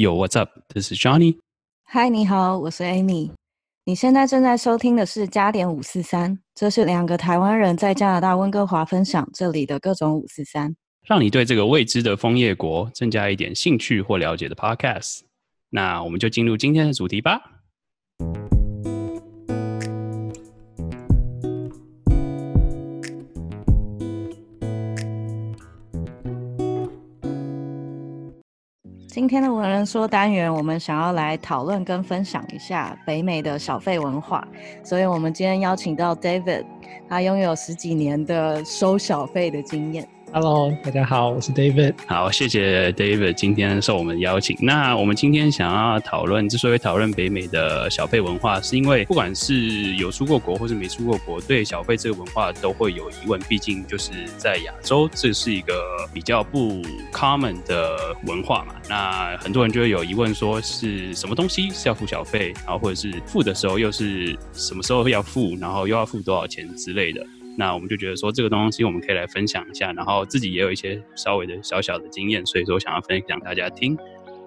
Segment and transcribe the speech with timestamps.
[0.00, 0.48] Yo, what's up?
[0.72, 1.36] This is Johnny.
[1.84, 3.32] 嗨，你好，我是 Amy。
[3.84, 10.74] 你现在正在收听的是加点五四三，这是两个台湾人在加拿大温哥华分享这里的各种五四三，
[11.06, 15.20] 让你对这个未知的枫叶国增加一点兴趣或了解的 Podcast。
[15.68, 17.60] 那我们就进入今天的主题吧。
[29.20, 34.42] 今天的文人说单元，我们想要来讨论跟分享一下北美的小费文化，
[34.82, 36.64] 所以我们今天邀请到 David，
[37.06, 40.08] 他拥有十几年的收小费的经验。
[40.32, 41.92] Hello，大家好，我是 David。
[42.06, 44.56] 好，谢谢 David 今天受我们邀请。
[44.60, 53.40] 那我们今天想要讨论，之所以讨论北美的小费文化，是因为不管是有出过国或是没出过国，对小费这个文化都会有疑问。
[53.48, 55.74] 毕竟就是在亚洲，这是一个
[56.14, 56.80] 比较不
[57.12, 58.76] common 的文化嘛。
[58.88, 67.26] 那很多人就会有疑问，说是什么东西是要付小费，然后或者是付的时候又是什么时候要付，然后又要付多少钱之类的。
[67.60, 73.94] 那我们就觉得说这个东西我们可以来分享一下，然后自己也有一些稍微的小小的经验，所以说想要分享大家听。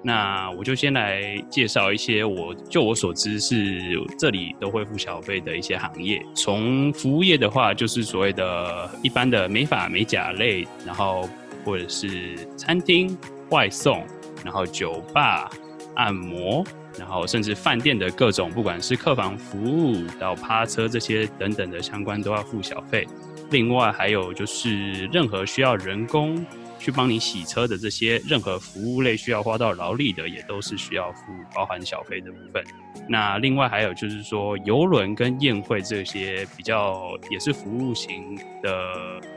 [0.01, 3.79] 那我就先来介绍一些我就我所知是
[4.17, 6.25] 这里都会付小费的一些行业。
[6.35, 11.29] 从服务业的话，就是所谓的一般的美发美甲类，然后
[11.63, 13.15] 或者是餐厅
[13.51, 14.03] 外送，
[14.43, 15.51] 然后酒吧
[15.95, 16.65] 按摩。
[16.97, 23.07] 然后，甚至饭店的各种，不管是客房服务到趴车这些等等的相关，都要付小费。
[23.49, 26.45] 另外，还有就是任何需要人工
[26.79, 31.21] 去帮你洗车的这些，任何服务类需要花到劳力的，也都是需要付
[31.53, 32.63] 包含小费的部分。
[33.07, 38.71] 那另外还有就是说，游轮跟宴会这些比较也是服务型的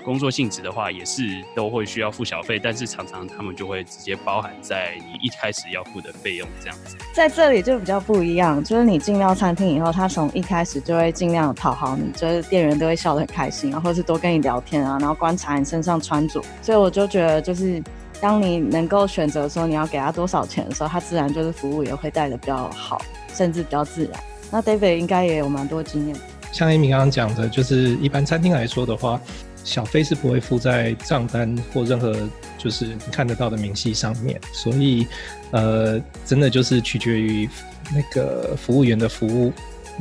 [0.04, 1.22] 工作性质的话，也是
[1.54, 6.96] 都会需要付小费，但是常常他们就会直接包含在你一开始要付的费用这样子。
[7.12, 17.82] 在这里就比较不一样，就是你进到餐厅以后，他从一开始就会尽量讨好你，就是店员都会笑得很开心，然后是多跟你聊天啊，然后观察你身上穿着，所以我就觉得就是。
[18.20, 23.00] 当你能够选择说你要给他多少钱的时候，他自然就是服务也会带的比较好，
[23.34, 24.20] 甚至比较自然。
[24.50, 26.16] 那 David 应该也有蛮多经验。
[26.52, 29.20] 像 Amy 刚刚讲的，就是一般餐厅来说的话，
[29.64, 32.16] 小费是不会付在账单或任何
[32.56, 35.06] 就是你看得到的明细上面，所以
[35.50, 37.48] 呃，真的就是取决于
[37.92, 39.52] 那个服务员的服务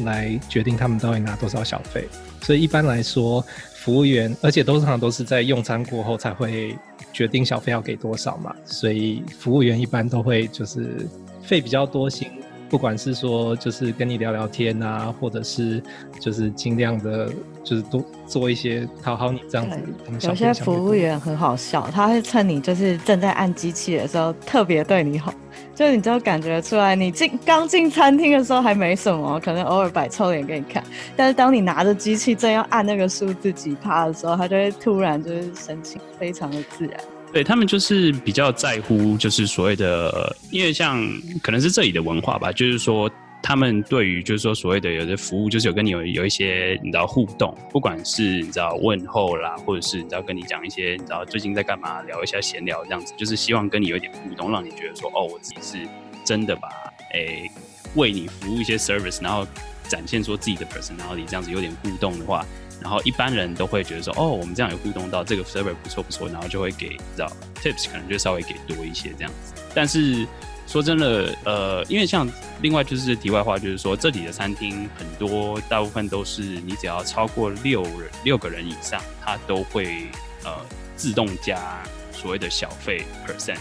[0.03, 2.07] 来决定他们到底拿多少小费。
[2.41, 3.43] 所以一般来说，
[3.85, 6.75] 服务员而且通常都是在用餐过后才会。
[7.13, 11.07] 决定小费要给多少嘛，所以服务员一般都会就是
[11.41, 12.27] 费比较多心，
[12.69, 15.81] 不管是说就是跟你聊聊天啊，或者是
[16.19, 17.29] 就是尽量的，
[17.63, 19.79] 就是多做一些讨好你这样子。
[20.27, 25.33] 有些服务员很好笑，他会趁你就是正在按机器的时候特别对你好。
[25.73, 30.81] 就你就感觉出来，你进刚进餐厅的时候还没什么，可能偶尔摆臭脸给你看。
[31.17, 36.97] 但是当你拿着机器正要按那个数字几趴的时候，他就会突然就是神情非常的自然。
[37.35, 41.05] 对他们就是比较在乎，就是所谓的，因为像
[41.43, 43.11] 可能是这里的文化吧，就是说
[43.43, 55.85] 他们对于就是说所谓的有的服务，就是有跟你有有一些你知道互动，不管是你知道问候啦，或者是你知道跟你讲一些你知道最近在干嘛，聊一下闲聊这样子，就是希望跟你有一点互动，让你觉得说哦，我自己是
[56.23, 56.69] 真的把
[57.15, 57.51] 诶
[57.95, 59.45] 为你服务一些 service，然后
[59.89, 62.45] 展现说自己的 personality 这样子有点互动的话。
[62.85, 69.55] 然后一般人都会觉得说，哦，我们这样有互动到这个 server 不错不错，然后就会给知道 tips，可能就稍微给多一些这样子。
[69.73, 70.23] 但是
[70.67, 72.29] 说真的，呃，因为像
[72.61, 80.05] 另外就是题外话，就是说这里的餐厅很多大部分都是你只要超过六人六个人以上，它都会
[80.43, 80.51] 呃
[80.95, 81.81] 自动加
[82.11, 83.57] 所谓的小费 percent，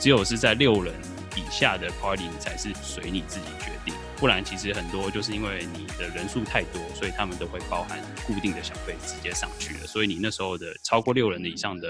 [0.00, 0.94] 只有是在六人
[1.36, 3.94] 以下的 party 你才是随你自己决定。
[4.16, 9.80] 不然，其实很多就是因为你的人数太多，所以他们都会包含固定的小费直接上去了。
[9.86, 11.88] 所以你那时候的超过六人的以上的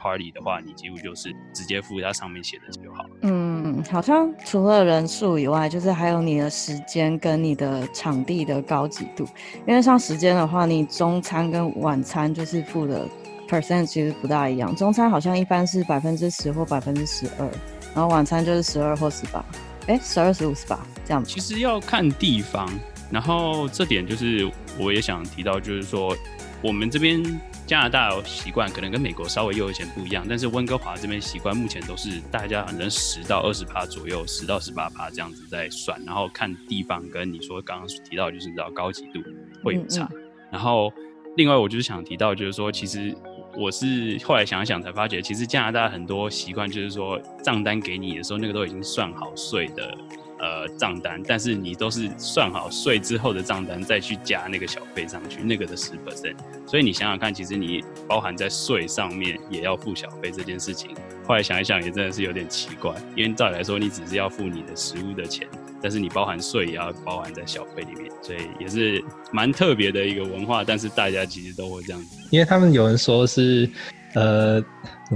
[0.00, 3.04] party 的话，你几乎就是直接付它上面写的就好。
[3.20, 9.28] 嗯，好像除了人数以外，就是还有你的时间跟你的场地的高级度。
[9.66, 13.06] 因为像时间的话，你中餐跟晚餐就是付的
[13.46, 14.74] percent 其实不大一样。
[14.74, 17.50] 中餐好像一般是百分之十或百分之十二，
[17.94, 19.44] 然后晚餐就是十二或十八。
[19.86, 21.30] 哎，十二十五十八这样子。
[21.30, 22.66] 其实要看地方，
[23.10, 26.16] 然后这点就是我也想提到，就是说
[26.62, 27.22] 我们这边
[27.66, 39.22] 加拿大习惯可能跟美国稍微又有一点不一样，但是温哥华这边习惯目前都是大家反正十到二十趴左右，十到十八趴这样子在算，然后看地方跟你说刚刚提到就是你知道高级度
[39.62, 40.08] 会有差。
[40.50, 40.90] 然后
[41.36, 43.14] 另外我就是想提到就是说其实。
[43.56, 49.96] 我是后来想一想才发觉，其实加拿大很多习惯就是说账单给你的时候，那个都已经算好税的。
[50.36, 56.36] 呃，账单，但是你都是算好税之后的账单，再去加那个小费上去，那个的十 percent。
[56.66, 60.90] 所以你想想看，其实你包含在税上面也要付小费这件事情，
[61.26, 62.92] 后来想一想也真的是有点奇怪。
[63.16, 65.48] 因为照理来说，你只是要付你的食物的钱，
[65.84, 70.64] 但是你包含税也要包含在小费里面，所以也是蛮特别的一个文化。
[70.64, 73.68] 但是大家其实都会这样子，因为他们有人说是，
[74.14, 74.64] 呃，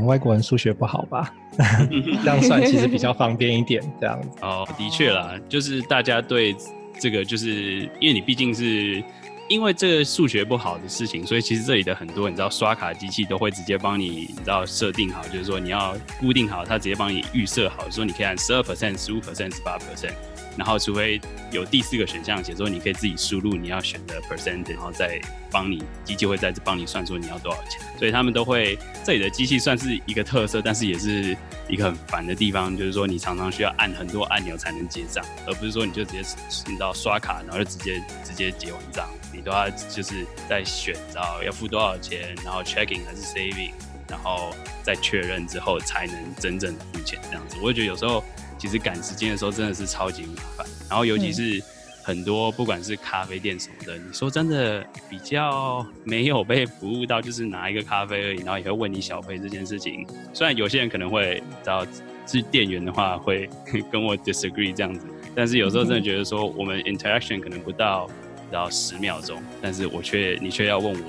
[0.05, 1.33] 外国人数学不好吧？
[2.23, 6.55] 这样算其实比较方便一点，这样子 哦，的确啦，就是大家对
[7.01, 9.03] 这个，就是因为你毕竟是
[9.49, 20.13] 因为这个数学不好的事情，所以其实这里的很多你知道刷卡机器都会直接帮你，你知道设定好，就是说你要固定好，它直接帮你预设好，说你可以按十二 percent、十五 percent、十八 percent。
[20.59, 21.21] 然后，除非
[21.53, 25.21] 有第四个选项写说你可以自己输入你要选的 percent，然后再
[25.53, 27.81] 帮你机器会再帮你算出你要多少钱。
[27.97, 31.37] 所以他们都会这里的机器算是一个特色，但是也是
[31.69, 36.23] 一个很烦的地方，就是说你常常需要按很多按钮才能结账，而不是说你就直接
[36.67, 43.71] 你知道刷卡，然后就直接直接结完账，你都要就是在选，到要付多少钱，然后 checking 还是 saving，
[44.09, 44.53] 然后
[44.83, 47.57] 再确认之后才能真正付钱这样子。
[47.63, 48.25] 我觉得有时候。
[48.59, 51.63] 其实赶时间的时候真的是超级麻烦，然后尤其是
[52.03, 60.07] 很多不管是咖啡店什么的，你说真的比较没有被服务到，就是拿一个咖啡而已，然后也会问你小费这件事情。
[60.33, 61.87] 虽然有些人可能会知道
[62.27, 63.49] 是店员的话会
[63.93, 68.09] 跟我 disagree 这样子，但是有时候真的觉得说我们 interaction 可能不到
[68.51, 71.01] 然后十秒钟，但是我却你却要问我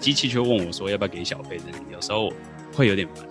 [0.00, 2.32] 机器却问我说要不要给小费，真的有时候
[2.74, 3.24] 会有点烦。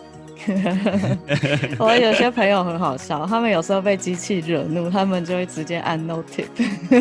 [1.79, 6.47] 我有些朋友很好笑，他们有时候被机器惹怒，他们就会直接按 no tip。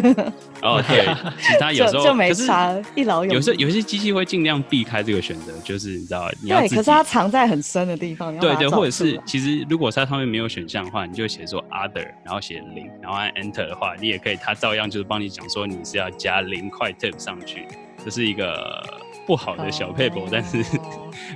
[0.63, 1.05] 哦，对，
[1.41, 3.35] 其他有时候 就没差，一劳永。
[3.35, 8.37] 有时候有些机器会尽量避开这个选择，就是你知道，你要对，可是它藏在很深的地方。
[8.39, 17.67] 对对，或者是其实如果它上面没有选项的话，你就写说 other，然后写零，然后按 enter 的话，你也可以，它照样就是帮你讲说你是要加零块 tip 上去，
[18.05, 18.83] 这是一个
[19.27, 20.23] 不好的小 paper。
[20.31, 20.65] 但是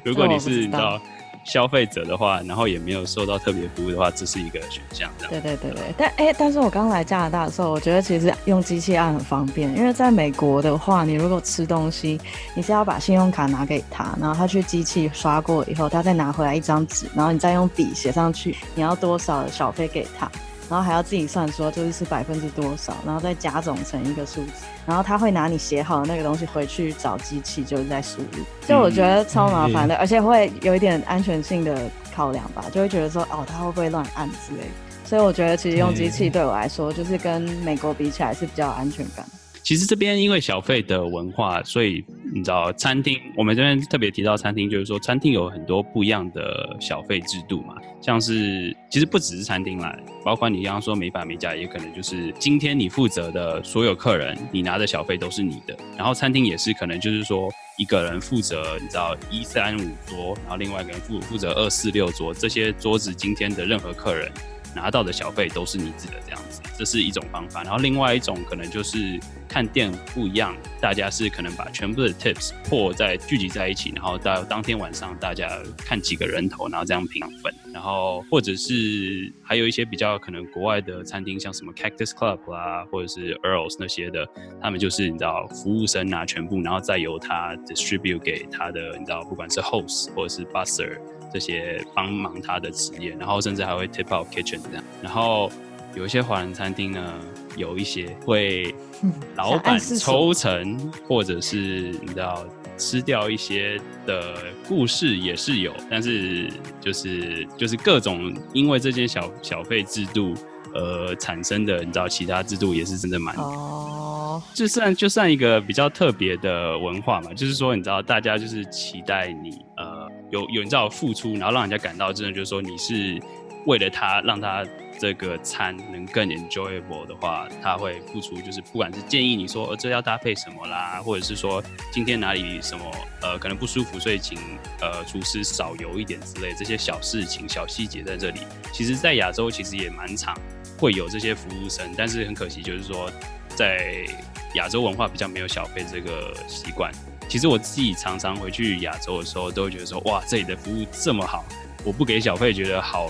[0.02, 1.00] 如果你是你知道。
[1.45, 5.11] 消费者的话，然后也没有受到特别服务的话，这是一个选项。
[5.29, 12.21] 对对对对，但哎，但是我刚来加拿大的时候，我觉得其实用机器按很方便，因为在美国的话，你如果吃东西，
[12.55, 20.31] 你是要把信用卡拿给他，然后他去机器刷过以后，他再拿回来一张纸，然后你再用笔写上去你要多少小费给他。
[20.71, 24.53] 然后还要自己算说，就是是百分之多少，然后再加总成一个数字，
[24.87, 28.45] 然后他会拿你写好的那个东西回去找机器，就是在输入。
[28.69, 34.71] 就我觉得超麻烦的，而且会有一点安全性的考量吧，就会觉得说，哦，他会不会乱按之类的。
[35.05, 39.27] 所以我觉得其实用机器对我来说，就是跟美国比起来是比较有安全感。
[39.62, 42.05] 其实这边因为小费的文化，所以
[42.35, 47.75] 你知道餐厅，我们这边特别提到餐厅，就是说餐厅有很多不一样的小费制度嘛。
[48.01, 55.77] 像是其实不只是餐厅啦，包括你刚刚说美发美甲，也可能就是今天你负责的所有客人，你拿的小费都是你的。
[55.97, 57.49] 然后餐厅也是可能就是说
[57.79, 64.33] 一个人负责，你知道一三五桌，然后另外一个人负负责二四六桌，这些桌子今天的任何客人。
[64.75, 67.63] 拿到的小费都是你自己的这样子，这是一种方法。
[67.63, 69.19] 然后另外一种可能就是
[69.49, 77.53] 看店不一样，大家是可能把全部的 tips 破在聚集在一起，然后到当天晚上大家看几个人头，然后这样平分。
[77.73, 84.27] 然后或者是还有一些比较可能国外的餐厅，像什么 Cactus Club 啦，或者是 Earls 那些的，
[84.61, 90.99] 他们就是你知道服务生拿全部，然后再由他 distribute 给他的，你知道不管是 host 或者是 busser。
[91.33, 94.85] 这些帮忙他的职业，然后甚至还会 tip out kitchen 这样。
[95.03, 95.51] 然后
[95.95, 97.15] 有一些华人餐厅呢，
[97.57, 98.75] 有一些会
[99.37, 101.57] 老板抽成，或者是
[102.01, 102.45] 你知道
[102.77, 104.37] 吃掉一些的
[104.69, 106.49] 故事也是有，但是
[106.81, 110.33] 就是就是各种因为这件小小费制度
[110.73, 120.00] 而产生的，你知道其他制度也是真的蛮哦，就算就算一个比较特别的文化嘛，就是说你知道大家就是期待你呃。
[120.31, 123.21] 有有你知道付出，然后让人家感到真的就是说你是
[123.67, 124.65] 为了他，让他
[124.99, 132.85] 这个餐能更 enjoyable 的话，他会付出，就是不管是建议你说呃这要搭配什么啦，或者是说今天哪里什么
[133.23, 134.39] 呃可能不舒服，所以请
[134.81, 138.41] 呃厨师少油一点之类这些小事情、小细节在这里，
[138.73, 140.37] 其实，在亚洲其实也蛮常
[140.79, 143.11] 会有这些服务生，但是很可惜就是说
[143.49, 144.07] 在
[144.55, 146.93] 亚洲文化比较没有小费这个习惯。
[147.31, 151.45] 其实我自己常常回去亚洲的时候，都会觉得说，哇，这里的服务这么好，
[151.85, 153.09] 我不给小费，觉得好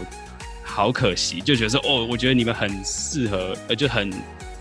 [0.62, 4.12] 好可惜，就觉得说，哦，我觉得你们很适合，呃，就很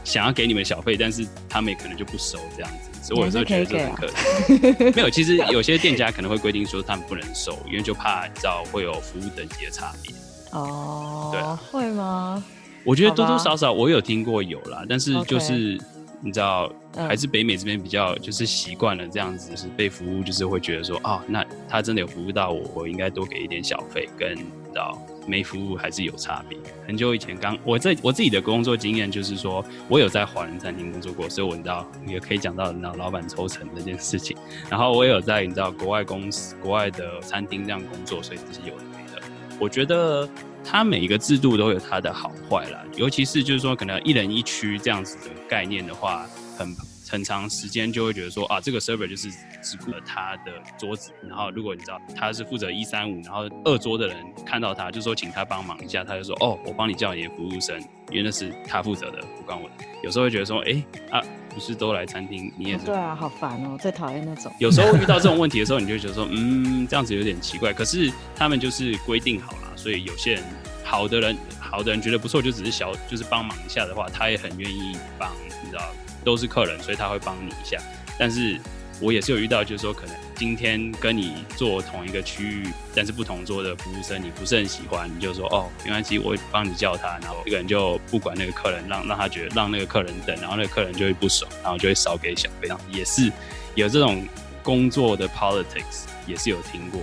[0.06, 4.94] 想要给你们小费，但是他们也可能就不收这样子，所以我有时候觉得这很可惜。
[4.96, 10.16] 没有，其实有些店家可能会规定说他们不能收，因为就怕你知道会有服务等级的差别。
[10.51, 12.42] 哦，对，会吗？
[12.86, 15.78] 我觉得多多少少我有听过有啦，但是就是
[16.21, 26.57] 你知道，还是北美这边比较就是习惯了这样子，是被服务，就是会觉得说，哦，那他真的有服务到我，我应该多给一点小费，跟你知道没服务还是有差别。
[26.85, 34.35] 很久以前刚我在我自己的工作经验就是说，我有在华人餐厅工作过，所以我知道也可以讲到老老板抽成这件事情。
[34.69, 39.21] 然后我也有在你知道国外公司、国外的餐厅这样工作，所以这是有的没的。
[39.57, 40.27] 我觉得。
[40.71, 46.75] 它每一个制度都有它的好坏啦，尤其是就是说，可能一人一区这样子的概念的话，很
[47.09, 49.31] 很长时间就会觉得说啊，这个 server 就是
[49.63, 57.75] 只顾了他的桌子，然后如果你知道他是负责一三五，然后二桌的人看到他就说请他帮忙一下，他就说哦，我帮你叫你的服务生，
[58.11, 59.73] 因为那是他负责的，不关我的。
[60.03, 64.51] 有时候会觉得说，哎啊，不是都来餐厅，你也是 对啊，好烦哦，最讨厌那种。
[64.59, 67.73] 有时候遇到这种问题的时候，你就觉得说，嗯，这样子有点奇怪。
[67.73, 69.68] 可是他们就是规定好了。
[69.79, 70.43] 所以有些人
[70.83, 75.31] 好的人，好的人觉得不错，就只是小，就是帮忙一下的话，他也很愿意帮，
[75.63, 75.81] 你知道，
[76.25, 77.81] 都是客人，所以他会帮你一下。
[78.19, 78.59] 但是
[79.00, 93.31] 我也是有遇到，就是说可能今天跟你坐同一个区域，但是不同桌的服务生你不是很喜欢，你就说哦，没关系，我会帮你叫他，然后这个人就不管那个客人，让让他觉得让那个客人等，然后那个客人就会不爽，然后就会少给小费，然后也是
[93.75, 94.27] 有这种
[94.62, 97.00] 工作的 politics，也是有听过。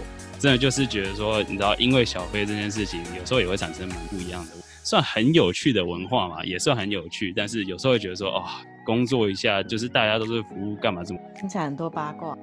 [0.47, 4.53] 真的就是觉得说，你知道，因为小飞这件事情，有时候也会产生蛮不一样的，
[4.85, 7.33] 算很有趣的文化嘛，也算很有趣。
[7.37, 8.45] 但是有时候会觉得说，哦，
[8.85, 12.39] 工作一下就是大家都是服务，干嘛这么听起来很多八卦？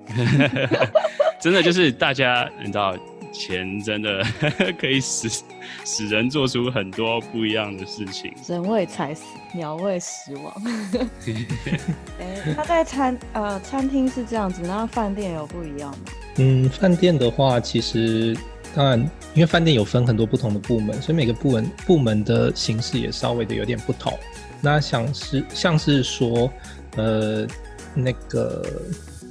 [1.40, 2.94] 真的就是大家，你知道，
[3.34, 4.24] 钱真的
[4.80, 5.28] 可以使
[5.84, 8.34] 使人做出很多不一样的事情。
[8.48, 9.24] 人为财死，
[9.54, 10.54] 鸟为食亡。
[12.20, 15.98] 哎，他在餐呃餐厅是这样子，那饭店有不一样吗？
[16.38, 18.38] 嗯，饭店的话，其实
[18.76, 19.00] 当然，
[19.34, 24.14] 因为饭店有分很多不同的部门，所以每个部门部门的形式也稍微的有点不同。
[24.62, 26.52] 那像是像是说，
[26.96, 27.46] 呃，
[27.94, 28.66] 那个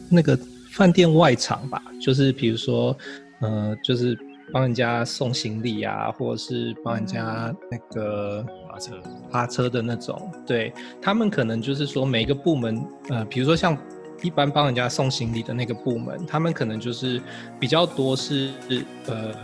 [0.09, 0.39] 那个
[0.73, 2.97] 饭店外场吧，就是比如说，
[3.43, 4.19] 呃，就是
[4.53, 10.73] 帮人家送行李啊，或者是帮人家那个发车发车的那种，对
[11.03, 13.77] 他们可能就是说每个部门，呃，比如说像。
[14.23, 17.21] 一般帮人家送行李的那个部门，他们可能就是
[17.59, 18.51] 比较多是
[19.07, 19.35] 呃，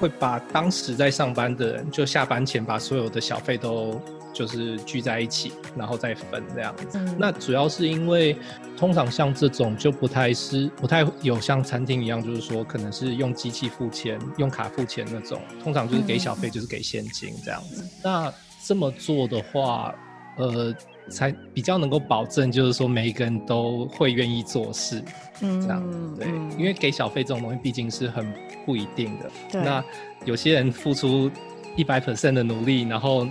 [0.00, 4.00] 会把当时在上班的人，就下班前把所有的小费都
[4.34, 6.98] 就是聚在一起，然后再分这样子。
[7.16, 8.36] 那主要是因为
[8.76, 17.82] 通常像这种就不太是不太有像餐厅一样，就是说可能是用机器付钱、用卡付钱那种，通常就是给小费就是给现金这样子。
[18.02, 18.30] 那
[18.66, 19.94] 这么做的话，
[20.36, 20.74] 呃。
[21.10, 25.04] 才比较能够保证，就是说每一个人都会愿意做事，
[25.42, 26.26] 嗯，这样对，
[26.58, 28.32] 因为给小费这种东西毕竟是很
[28.64, 29.30] 不一定的。
[29.52, 29.84] 那
[30.24, 31.30] 有些人付出
[31.76, 33.26] 一百 percent 的努力，然后。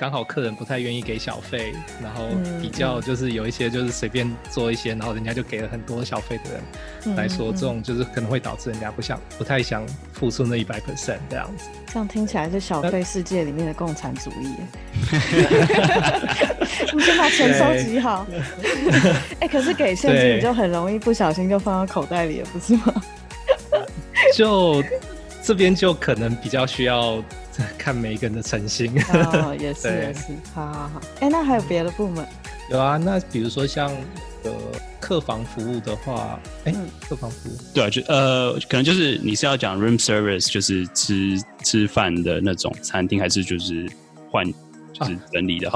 [0.00, 2.28] 刚好客人不太愿意给小费，然后
[2.62, 11.64] 比较就是有一些就是随便做一些，然后人家就给了很多小费的人来说，这种就是可能会导致人家不想不太想付出那一百 percent 这样子。
[11.88, 14.54] 这样听起来是小费世界里面的共产主义。
[16.94, 18.24] 你先把钱收集好。
[19.40, 23.02] 哎，可是给现金你就很容易不小心就放到口袋里了，不是吗？
[24.32, 24.80] 就
[25.42, 27.20] 这边就可能比较需要。
[27.78, 31.00] 看每一个人的诚心，哦，也是 也是，好好好。
[31.20, 32.26] 哎，那还有别的部门？
[32.70, 33.90] 有啊，那比如说像
[34.44, 34.52] 呃
[35.00, 36.74] 客房服务的话，哎，
[37.08, 43.88] 客房服务，对啊，就呃可能就是你是要讲 room service，就是吃吃饭的那种餐厅，还是就是
[44.30, 44.44] 换
[44.92, 45.70] 就是整理的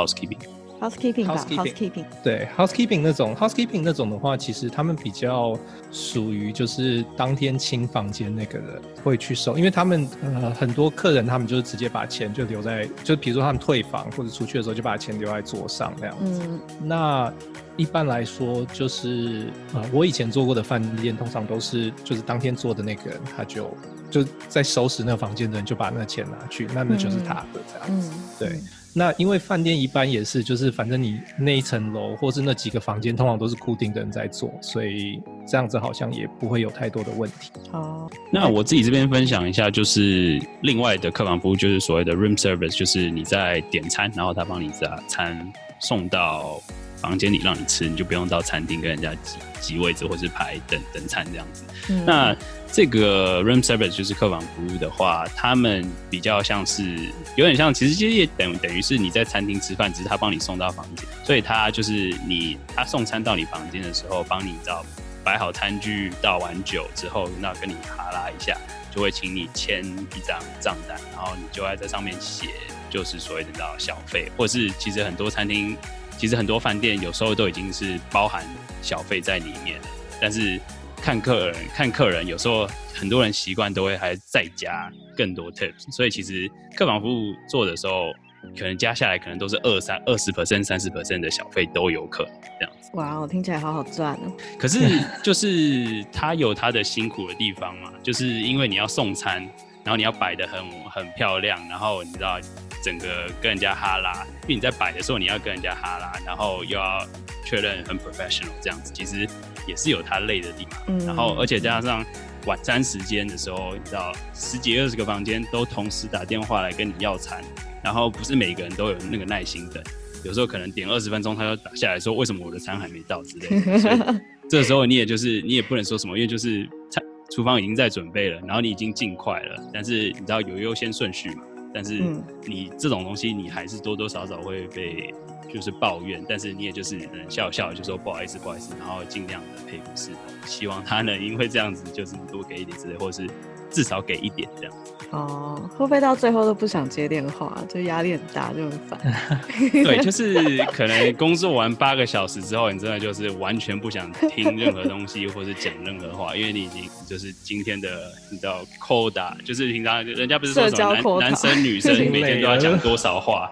[0.82, 5.56] housekeeping？housekeeping，housekeeping，对 housekeeping 那种 housekeeping 那种的话，其实他们比较
[5.92, 16.42] 属于就是当天清房间那个人会去收，因为他们呃很多客人他们就是直接把钱就留在，就比如说他们退房或者出去的时候就把钱留在桌上那样子。
[16.82, 17.32] 那
[17.76, 23.70] 一般来说就是呃我以前做过的饭店通常都是就是当天做的那个人他就
[24.10, 28.58] 就在收拾那个房间的人就把那钱拿去，那那就是他的这样子，对。
[28.94, 37.50] 那因为饭店一般也是，就是反正你那一层楼或是那几个房间，通常都是固定的人在做，所以这样子好像也不会有太多的问题。
[37.72, 46.60] 哦，那我自己这边分享一下，就是另外的客房服务，就是所谓的 room service，就是你在点餐，然后他帮你把餐送到
[47.02, 51.64] 房间里让你吃，你就不用到餐厅跟人家挤挤位置或是排等等餐这样子。
[52.06, 52.34] 那
[52.72, 56.96] 这个 room service 就是客房服务的话，他们比较像是
[57.36, 64.82] 有点像，其实其实也等等于是你在餐厅吃饭，只是他帮你送到房间，所以他就是你他送餐到你房间的时候，帮你找
[65.22, 68.56] 摆好餐具、倒完酒之后，那跟你哈拉一下，
[68.94, 72.46] 就会请你签一张账单，然后你就要在上面写，
[72.88, 75.76] 就是所谓的到小费，或是其实很多餐厅，
[76.22, 78.46] 其实很多饭店有时候都已经是包含
[78.80, 79.88] 小费在里面了，
[80.20, 80.60] 但是。
[81.04, 82.64] 看客人，看客人，有时候
[82.94, 88.12] 很多人习惯都会还再加更多 tips，所以其实客房服务做的时候，
[88.56, 92.88] 可能加下来可能都是二三二十 percent、三十 percent 的小费都有可能这样子。
[92.94, 94.32] 哇，我听起来好好赚哦。
[94.56, 94.78] 可是
[95.24, 99.42] 就是他有他的辛苦的地方嘛，就是因为你要送餐，
[99.82, 102.38] 然后你要摆的很很漂亮，然后你知道
[102.82, 107.06] 整个跟人家哈拉，因为你在摆的时候你要跟人家哈拉，然后又要
[107.44, 109.28] 确认很 professional 这样子，其实。
[109.64, 110.98] 也是有它累的地方，嗯。
[111.06, 112.04] 然后而且加上
[112.46, 117.40] 晚餐时间的时候，你知道十几二十个房间都同时打电话来跟你要餐，
[117.80, 119.80] 然后不是每个人都有那个耐心等，
[120.24, 123.98] 有时候可能点二十分钟他就打下来说为什么我的餐还没到之类的，所以
[124.50, 132.02] 这时候你也就是你也不能说什么，因为就是餐厨房已经在准备了，然后你已经尽快了，但是你知道有优先顺序嘛，但是
[132.44, 135.14] 你这种东西你还是多多少少会被。
[135.52, 140.12] 就是抱怨，但是你也就是能笑笑，就说不好意思，不好意思，然后尽量的配合是
[140.46, 143.28] 希望他能因为这样子就是多给一点之类，或者是
[143.72, 144.72] 至少给一点这样。
[145.10, 148.98] 哦，会不会到最后都不想接电话，就压力很大，就很烦？
[149.70, 163.50] 对，就是可能工作完八个小时之后，你真的就是完全不想听任何东西，或是讲任何话，因为你已经就是今天的你知道 quota，就是平常人家不是说什么男男生女生每天都要讲多少话。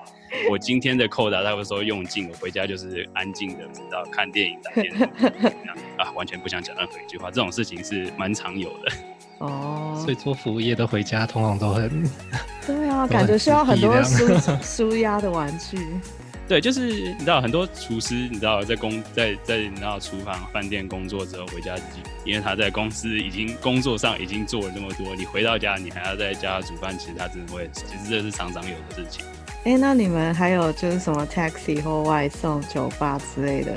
[0.49, 5.05] 我今天的扣打，他会说用尽我，回家就是安静的，知道看电影、打电脑，
[6.05, 7.33] 啊，完全不想讲任何一句话。
[7.33, 8.93] 这种事情是蛮常有的。
[9.40, 12.09] 哦，所以做服务业的回家通常都很
[12.66, 14.28] 对啊， 感觉需要很多舒
[14.62, 15.78] 舒压的玩具。
[16.47, 21.76] 对，就是你知道，很多厨师，你知道，在工在在你知道厨房饭店工作之后回家，
[22.25, 29.25] 因为他在公司已经工作上已经做了那么多，你回到家你还要在家煮饭，其实他真的会，其实这是常常有的事情。
[29.64, 33.73] 哎，那你们还有就是什么 taxi 或外送、酒吧之类的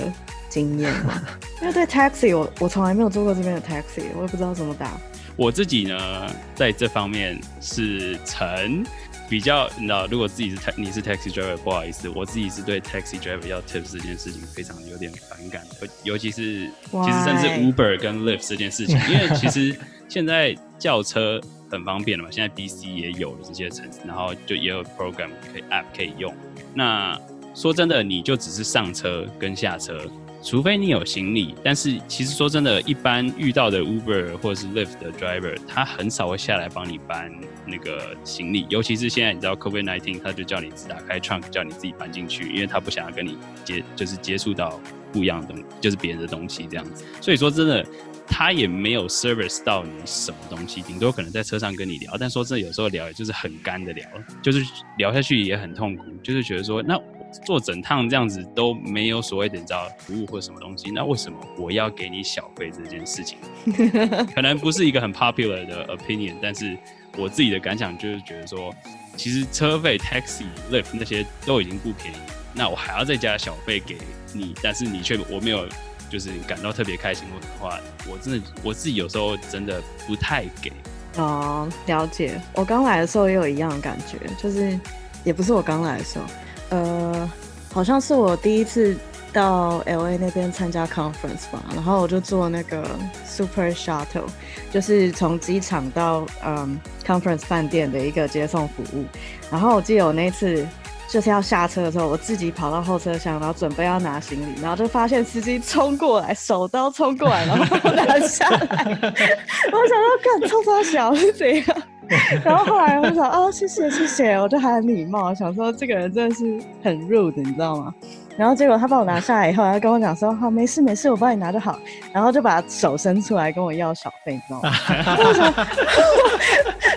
[0.50, 1.22] 经验吗？
[1.62, 5.00] 因为对 taxi，我我从来没有做过这边的 taxi，我也不知道怎么打。
[5.36, 8.84] 我自己呢，在这方面是成
[9.30, 15.64] 比较，你知道，如果自己是你是 taxi driver，不好意思，我自己是对 taxi driver 要 tips 这件事情非常有点反感，
[16.04, 21.42] 尤其是其实甚至 Uber 跟 Lyft 这件事情， 因为其实现在轿车。
[21.72, 22.30] 很方便了嘛？
[22.30, 26.32] 现在 BC 也有了这些城市，然后就也有 program 可以 app 可以用。
[26.76, 27.20] 那
[27.56, 30.00] 说真的，你就只是上车跟下车，
[30.44, 31.56] 除非你有行李。
[31.64, 37.32] 但是其实说真的，一般遇到的 Uber 或者是 Lyft 的 driver，他很少会下来帮你搬
[37.66, 38.68] 那个行李。
[38.70, 44.80] 尤其是现在你知道 COVID nineteen，他就叫你打开 trunk，叫你自己搬进去，因为他不想要跟你接，就是接触到
[45.12, 47.06] 不一样的东，就是别人的东西这样子。
[47.22, 47.86] 所以说真的。
[48.26, 54.08] 他也没有 service 到你什么东西，顶多可能在车上跟你聊，但说真的，有时候聊就是很干的聊，
[54.42, 54.66] 就是
[54.98, 56.98] 聊下去也很痛苦，就是觉得说，那
[57.46, 63.38] 做整趟这样子都没有所谓的你知道服务或什么东西，那为什么我要给你小费这件事情？
[64.36, 66.78] 可能不是一个很 popular 的 opinion，但是
[67.18, 68.74] 我自己的感想就是觉得说，
[69.16, 72.18] 其实车费 taxi lift 那些都已经不便宜，
[72.54, 73.98] 那我还要再加小费给
[74.34, 75.68] 你，但是你却我没有。
[76.10, 80.72] 就是感到特别开心的话，我真的我自己有时候真的不太给。
[81.18, 82.40] 哦，了解。
[82.54, 84.80] 我刚来的时候也有一样的感觉，就是
[85.24, 86.26] 也不是我刚来的时候，
[86.74, 87.32] 呃，
[87.72, 88.98] 好像是我第一次
[89.32, 92.84] 到 L A 那边参加 conference 吧，然后我就坐那个
[93.26, 94.26] Super Shuttle，
[94.72, 99.06] 就是从机场到嗯 conference 饭店的一个接送服务。
[99.52, 100.68] 然后我记得我那次。
[101.10, 108.58] 就是要下车的时候，我自己跑到后车厢，然后准备要拿行李，然后就发现司机冲过来，手刀冲过来，然后拿下来。
[108.60, 111.84] 我想要，干冲他小是怎样？
[112.44, 117.94] 然后后来我想，哦，谢谢谢谢，我就还很礼貌，想说这个人真的是很 rude，你知道吗？
[118.36, 121.78] 然后结果他把我拿下来以后，他跟我讲说：“好，没事没事，我帮你拿就好。”
[122.12, 124.72] 然后就把手伸出来跟我要小费，你知道吗？
[125.20, 125.54] 我想，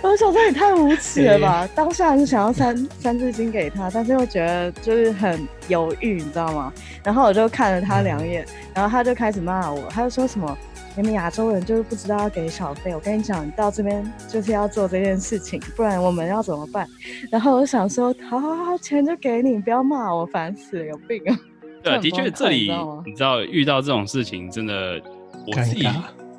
[0.02, 1.68] 我想说你太无耻了吧！
[1.74, 6.72] 当下是想要三三字经给他，但是又觉得就是很犹豫，你知道吗？
[7.04, 8.42] 然后我就看了他两眼，
[8.74, 10.56] 然后他就开始骂我，他就说什么。
[10.96, 12.94] 你们亚洲人就是不知道要给小费。
[12.94, 16.88] 我跟你讲，你到这边就是要做这件事情，不然我们要怎么办？
[17.30, 21.38] 然后我想说，好好好，钱就给你，不要骂我，烦死了，有病啊！
[21.82, 22.72] 对，的确，这里
[23.04, 25.00] 你知道遇到这种事情，真的
[25.46, 25.86] 我自己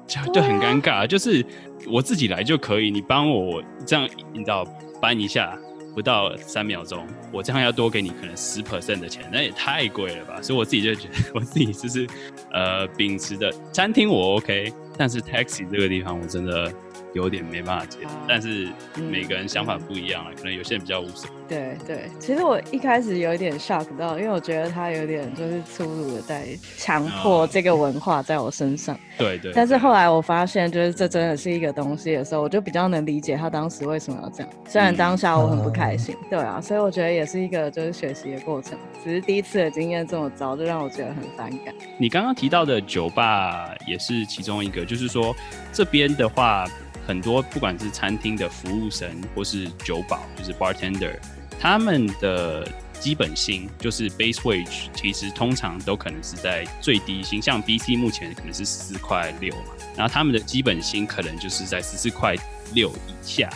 [0.07, 1.45] 就就很尴尬，就是
[1.87, 4.65] 我自己来就可以，你帮我这样，你知道
[4.99, 5.57] 搬一下。
[5.95, 10.39] 不到三秒钟，我这样要多给你可能十 percent 的钱，那也太贵了吧？
[10.43, 12.07] 所以我自己就觉得， 我自己就是
[12.51, 16.71] 呃秉持的餐厅我 OK，但是 taxi 这个地方我真的。
[17.17, 21.36] 有点没办法接受，但是每个人想法不一样啊，可能有些人比较无所谓。
[21.49, 26.45] 对对，其实我一开始有一点 shock 到，因为我觉得他有点就是粗鲁的在
[26.77, 28.99] 强迫这个文化在我身上。
[29.17, 29.51] 对对。
[29.53, 34.49] 但是后来我发现，就是这真的是一个东西的时候，我就比较能理解他当时为什么要这样。
[34.67, 38.77] 虽然当下我很不开心，对啊，所以我觉得也是一个就是学习的过程。
[39.01, 41.73] 只是第一次的经验这么糟，就让我觉得很反感。
[41.97, 45.34] 你刚刚提到的酒吧也是其中一个，就是说
[45.71, 46.65] 这边的话。
[47.07, 51.17] 很多不管是餐厅的服务生或是酒保，就是 bartender，
[51.57, 52.67] 他们的
[52.99, 62.35] 基本薪就是 base wage，其实通常都可能是在最低薪，像 BC 目前可能是十四块六嘛，然后他们的基本薪可能就是在十四块
[62.73, 63.49] 六以下。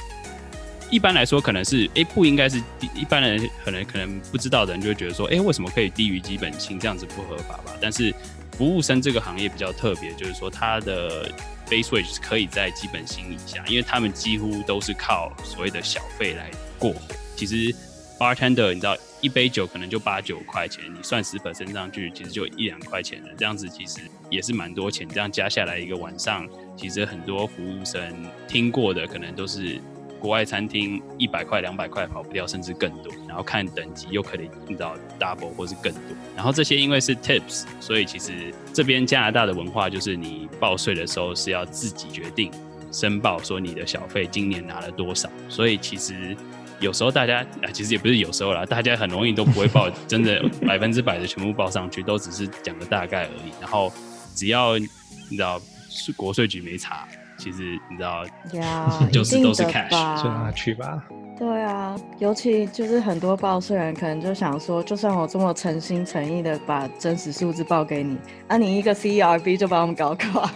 [0.90, 2.58] 一般来说，可能是哎不应该是，
[2.96, 6.80] 一般人可能可能不知道的人就会觉得说，哎为什么可以低于基本薪？
[6.80, 7.74] 这样子不合法吧？
[7.82, 8.16] 但是
[8.58, 11.30] 服务生这个行业比较特别，就是说它的。
[11.72, 17.00] Face wage 可以在基本薪以下，因为他们几乎都是靠所谓的小费来过活。
[17.38, 17.74] 其实
[18.20, 23.30] bartender 你知道一杯酒可能就八九块钱，你算十本身上去，其实就一两块钱了。
[23.38, 25.08] 这样子其实也是蛮多钱。
[25.08, 28.14] 这样加下来一个晚上，其实很多服务生
[28.50, 29.80] 听过的可能都是。
[30.22, 33.12] 国外餐厅一百块、两百块跑不掉，甚至更多。
[33.28, 36.02] 然后看等级又可以听到 double 或是更多。
[36.36, 42.52] 然后这些因为是 tips，所以其实这边加拿大的文化就是你报税的时候是要自己决定
[42.92, 45.28] 申报，说你的小费今年拿了多少。
[45.50, 46.38] 所以其实
[46.80, 53.52] 有时候大家啊，其实也不是有时候啦，大家很容易都不会报 真的百分之百的全部报上去，都只是讲个大概而已。
[53.60, 53.92] 然后
[54.36, 54.88] 只要你
[55.32, 57.08] 知道是国税局没查。
[57.42, 58.24] 其实你知道，
[59.12, 61.04] 就是都是 cash，就让他去吧。
[61.40, 68.16] 对啊，尤其就是很多报税人可能就想说，就算我这么诚心诚意的把真实数字报给你，
[68.48, 70.48] 啊，你一个 C E R B 就把我们搞垮，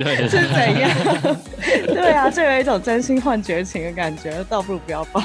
[0.00, 0.90] 是怎样？
[1.86, 5.22] 对啊，就有一种真心换绝情的感觉，倒不如不要报。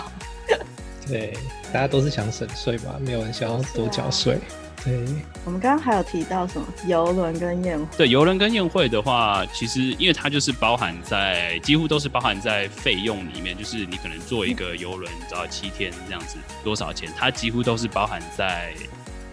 [1.08, 1.34] 对，
[1.74, 4.38] 大家都是想省税吧，没有人想要多缴税。
[4.84, 5.06] 对，
[5.44, 7.86] 我们刚刚还有提到什么游轮跟宴会？
[7.98, 13.58] 对，游轮跟宴会的话，其实因为它就是包含在，几乎都是包含在费用里面。
[13.58, 17.12] 就是你可能坐一个游轮，只要七天这样子，多少钱？
[17.18, 18.74] 它几乎都是包含在，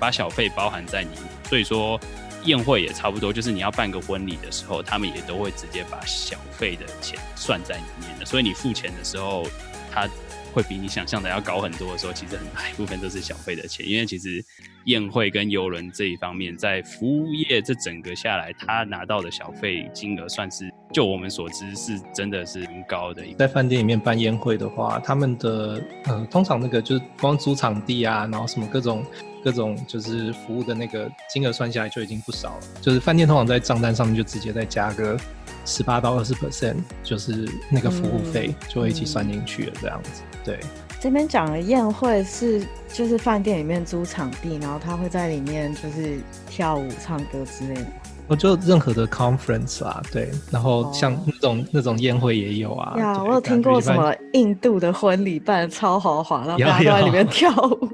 [0.00, 1.22] 把小费包含在里面。
[1.48, 1.98] 所以说
[2.44, 8.26] 宴会也差不多，就是你要办个婚礼的时候，他们也都会直接把小费的钱算在里面的。
[8.26, 9.46] 所以你付钱的时候，
[9.92, 10.08] 他。
[10.56, 14.42] 会比你想象的要高很多的时候，其实很大一部分都是小费的钱，因为其实
[14.86, 23.22] 宴会跟游轮这一方面，在服务业这整个下来，他拿到的小费金额算是就我们所知是真的是很高的。
[23.38, 29.04] 在饭店里面办宴会的话，他们的呃通常那个就是光租场地啊，然后什么各种
[29.44, 32.62] 各种就是服务的那个金额算下来就已经不少了。
[32.80, 35.20] 就是饭店通常在账单上面就直接再加个
[35.66, 40.22] 十八到二十 percent，就是那个服务费就会一起算进去了这样子。
[40.46, 40.60] 对，
[41.00, 47.86] 这边讲的宴会是就是饭店里面租场地，然后他会在里面就是跳舞、唱歌之类的。
[48.28, 52.96] 我就任何的 conference 啊，对，然后像那种那种宴会也有啊。
[52.96, 57.88] 呀，我有听过什么印度的婚礼办超豪华，然后大家都在里面跳舞。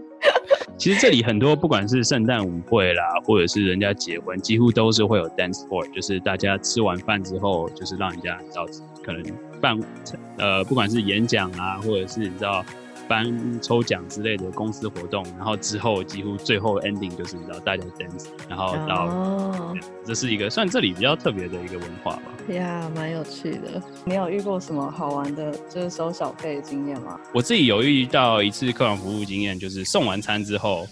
[0.83, 8.67] 其实这里很多不管是圣诞舞会啦，或者是人家结婚，几乎都是会有 dance floor，就是大家吃完饭之后，就是让人家到
[9.01, 9.23] 可能
[9.61, 9.79] 办
[10.39, 12.65] 呃，不管是演讲啊，或者是你知道
[13.13, 22.23] 颁抽奖之类的公司活动，然后之后几乎最后 ending 就是你知道大家 dance，然后到这是一个算这里比较特别的一个文化吧。
[22.55, 23.83] 呀，蛮有趣的。
[24.07, 27.21] 你有遇过什么好玩的，就是收小费的经验吗？
[27.35, 30.87] 我自己有遇到一次客房服务经验，就是送完餐之后。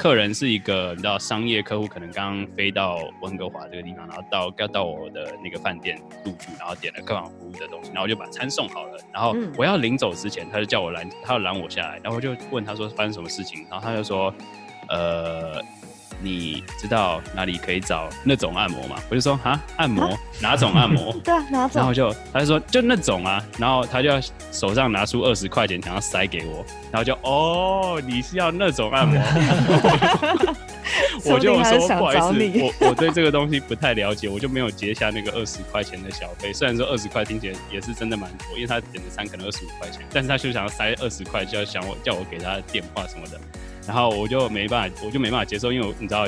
[0.00, 14.34] 客人是一个你知道商业客户，可能刚刚飞到温哥华这个地方，然后到要到我的那个饭店入住，然后点了客房服务的东西，然后我就把餐送好了，然后我要临走之前，他就叫我拦，他要拦我下来，然后我就问他说发生什么事情，然后他就说，
[14.88, 15.62] 呃。
[16.22, 18.96] 你知道哪里可以找那种按摩吗？
[19.08, 21.12] 我就说啊，按摩哪种按摩？
[21.24, 21.72] 对啊，哪种？
[21.74, 24.20] 然后就他就说就那种啊，然后他就要
[24.52, 29.20] 手上拿出二十块钱，想要塞给我，然后就哦，你是要那种按摩？
[31.24, 36.52] 我就说不好意思，我我对这个东西不太了解，我就没有结下那个二十块钱的小费。
[36.52, 43.40] 虽然说二十块听起来也是真的蛮多，因为他点的餐可能二十五块钱，但是他就想要塞二十块，就要想我叫我给他电话什么的。
[43.90, 46.24] 然后我就没办法，我就没办法接受，因为我你知道，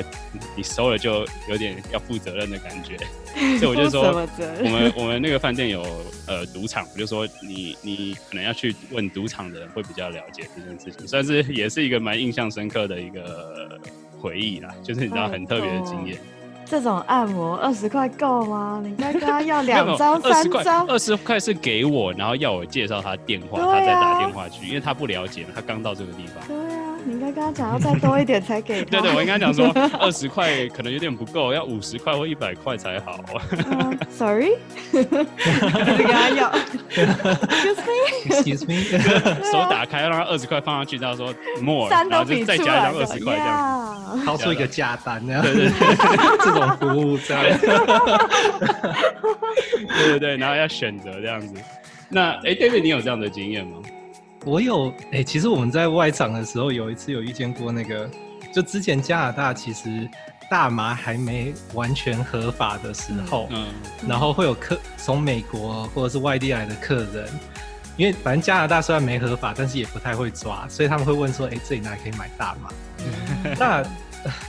[0.53, 2.97] 你收了就有点要负责任的感觉，
[3.57, 4.27] 所以我就说，
[4.65, 5.81] 我们我们那个饭店有
[6.27, 13.79] 呃赌场，我就说你你可能要去问赌场的人会比较了解这件事情，算是也是一个蛮印象深刻的一个
[14.19, 16.17] 回忆啦，就是你知道很特别的经验。
[16.65, 18.81] 这种按摩二十块够吗？
[18.83, 20.87] 你该跟他要两 张、三张。
[20.87, 26.35] 二十块是给我，然后要我介绍他电话，他再打电话去，因为他不了解，他刚到这个地方。
[26.47, 28.89] 对啊，你应该跟他讲要再多一点才给他。
[28.89, 29.67] 对对，我应该讲说
[29.99, 33.19] 二十块可能有点不够，要五十块或一百块才好。
[34.09, 34.51] Sorry，
[34.91, 36.51] 你 跟他要。
[36.95, 44.23] Excuse me，Excuse me，手打开，让他二十块放上去，他说 more，然后就再加一张二十块这样。
[44.25, 45.71] 掏出一个价单，对对对，
[46.43, 47.43] 这种服务这样，
[49.87, 51.55] 对对对，然后要选择这样子。
[52.09, 53.79] 那哎，David，你有这样的经验吗？
[54.45, 58.09] 我有，哎，其实我们在外场的时候，有一次有遇见过那个，
[58.53, 60.07] 就之前加拿大其实
[60.49, 63.67] 大麻还没完全合法的时候，嗯，
[64.07, 67.29] 然后会有客从美国或者是外地来的客人，
[67.95, 72.69] 因为反正加拿大虽然没合法，但是也不太会抓，所以他们会问说，哎，这里哪里可以买大麻？
[73.57, 73.83] 那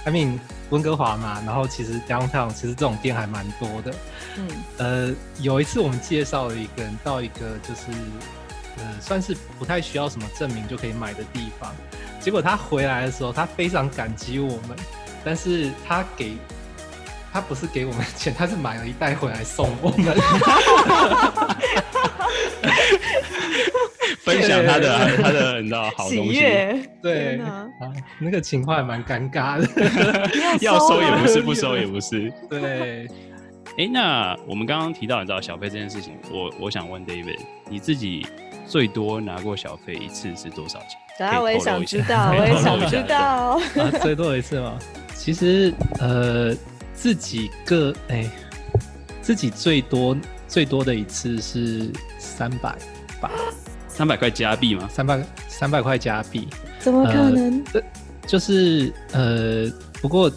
[0.04, 0.38] I mean
[0.70, 3.94] 温哥华嘛，然后其实 downtown 其实这种店还蛮多的。
[4.38, 7.92] 嗯，呃，有一次我们介绍了一个人到一个就是，
[8.78, 11.72] 呃，算是不太需要什么证明就可以买的地方，
[12.20, 14.76] 结果他回来的时候，他非常感激我们，
[15.24, 16.32] 但是他给，
[17.32, 20.16] 他不是给我们钱，他是买了一袋回来送我们。
[24.24, 26.40] 分享他的他的你知道好东西，
[27.02, 27.38] 对。
[27.40, 27.66] 啊，
[28.18, 29.68] 那个情况还蛮尴尬的，
[30.64, 32.32] 要收也不是，不收也不是。
[32.48, 33.06] 对，
[33.76, 38.26] 哎，那我们刚刚提到你知道小费这件事情，我我想问 David，你自己
[38.66, 40.78] 最多拿过小费一次是多少
[41.18, 41.26] 钱？
[41.28, 43.60] 啊，我也想知道，我也想知道。
[43.76, 44.78] 啊，最多一次吗？
[45.14, 46.54] 其实呃，
[46.92, 48.28] 自己个哎，
[49.22, 50.16] 自己最多
[50.48, 52.76] 最多的一次是三百
[53.20, 53.30] 吧。
[53.86, 54.88] 三百块加币吗？
[54.90, 56.48] 三百三百块加币？
[56.80, 57.64] 怎么可能？
[58.26, 60.30] 就是呃，不过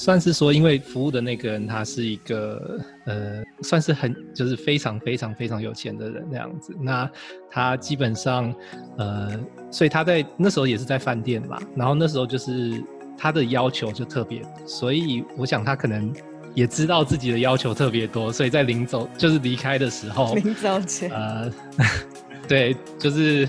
[0.00, 6.74] 算是说，因为服务的那个人他是一个呃，算是很就是非常非常非常有钱的人那样子。
[6.80, 7.10] 那
[7.50, 8.50] 他基本上
[8.96, 9.38] 呃，
[9.70, 11.60] 所以他在那时候也是在饭店嘛。
[11.76, 12.82] 然后那时候就是
[13.18, 16.10] 他的要求就特别，所以我想他可能
[16.54, 21.52] 也知道自己的要求特别多，所以在临走就是离开的时候，临走前呃。
[22.48, 23.46] 对，就是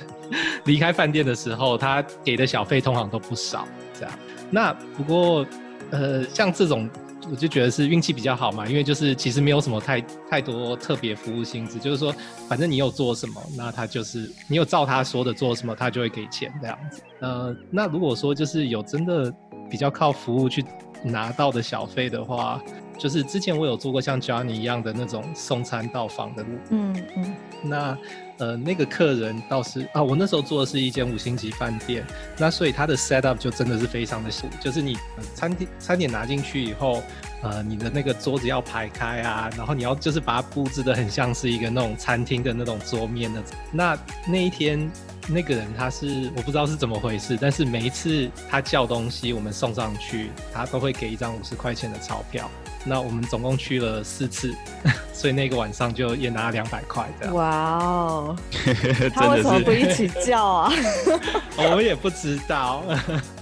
[0.66, 3.66] 离开饭店的时候，他给的小费通常都不少。
[3.98, 4.14] 这样，
[4.52, 5.44] 那不过，
[5.92, 6.90] 呃，像这种，
[7.30, 12.14] 我就觉得是运气比较好嘛，因为就是其实没有什么太太多特别服务性质，就是说，
[12.48, 17.02] 反正你有做什么，那他就是你有照他说的做什么，他就会给钱这样子。
[17.20, 19.32] 呃，那如果说就是有真的
[19.70, 20.64] 比较靠服务去
[21.04, 22.62] 拿到的小费的话，
[22.98, 27.98] 就是之前我有做过像 Johnny 一样的那种送餐到访的路，嗯嗯，那。
[28.42, 32.04] 呃，那个客人倒是啊，我那时候做的是一间五星级饭店，
[32.40, 34.98] 那所以他的 set up 就真的是非常的细，就是你
[35.36, 37.04] 餐厅餐点拿进去以后，
[37.44, 43.44] 呃，你的那个桌子要排开啊，然后你要就是把它布置的很像是一个那种餐厅的那种桌面的。
[43.72, 43.96] 那
[44.28, 44.92] 那一天
[45.34, 52.50] 那个人他是我不知道是怎么回事，但是每一次他叫东西我们送上去，他都会给一张五十块钱的钞票。
[52.84, 54.56] 那我们总共去了四次，
[55.14, 57.36] 所以那个晚上就也拿了两百块这样。
[57.36, 58.36] 哇哦，
[59.14, 60.74] 他为什么不一起叫啊？
[61.58, 62.84] 我也不知道。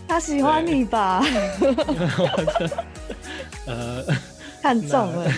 [0.07, 1.23] 他喜欢你吧？
[3.65, 4.03] 呃，
[4.61, 5.31] 看中了。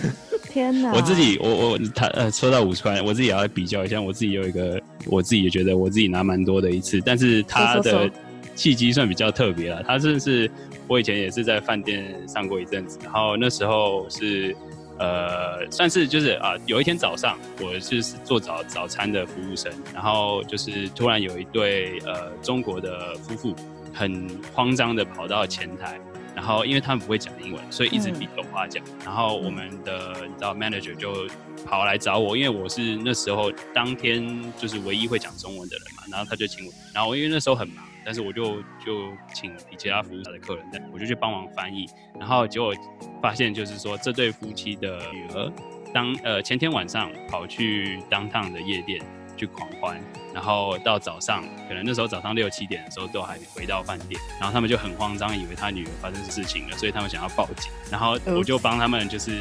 [0.50, 0.92] 天哪！
[0.94, 4.02] 我自己，我我他呃，说到五十块，我自己也要比较一下。
[4.02, 8.10] 我自己有一个，我自己也觉得我自己拿蛮多的一次，但是他的
[8.56, 9.84] 契机算比较特别了。
[9.84, 10.50] 他真的是。
[10.88, 14.54] 我以前也是在饭店上过一阵子，然后那时候是，
[14.98, 23.56] 呃，算是就是啊，有一天早上我是做早早餐的服务生，然后就是突然有一对呃中国的夫妇
[23.94, 25.98] 很慌张的跑到前台，
[26.36, 31.28] 然后因为他们不会讲英文，所以一直比手画脚，然后我们的你知道 manager 就
[31.66, 37.86] 跑来找我，因为我是那时候当天就是唯一会讲中文的人嘛，然后他就请我，然后因为那时候很忙。
[38.04, 41.86] 但是我就就请比其他服务的客人，我就去帮忙翻译，
[42.20, 42.74] 然后结果
[43.22, 45.54] 发现就是说这对夫妻的女儿，
[45.94, 49.00] 当呃前天晚上跑去当趟的夜店
[49.42, 50.00] 去狂欢，
[50.36, 59.32] 然后到早上，可能那时候早上六七点的时候都还没回到饭店，然后他们就很慌张，以为他女儿发生事情了，所以他们想要报警，然后我就帮他们就是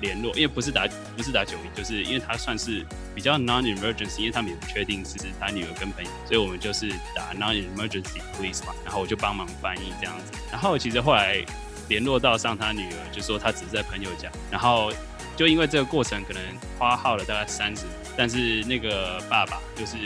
[0.00, 11.36] 联络，因为不是打不是打九一，就是因为他算是比较 non-emergency，因为他们也不确定是他女儿跟朋友，所以我们就是打 non-emergency police 嘛，然后我就帮忙翻译这样子，然后其实后来
[11.90, 14.90] 联络到上他女儿，就说他只是在朋友家，然后。
[15.40, 16.42] 就因为这个过程可能
[16.78, 19.96] 花耗了大概三十，但是那个爸爸就是